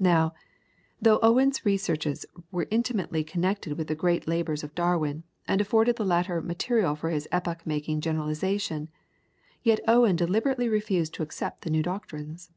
[0.00, 0.34] Now,
[1.00, 6.04] though Owens researches were intimately connected with the great labours of Darwin, and afforded the
[6.04, 8.88] latter material for his epoch making generalization,
[9.62, 12.50] yet Owen deliberately refused to accept the new doctrines.